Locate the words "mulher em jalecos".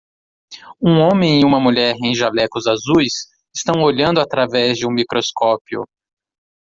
1.59-2.65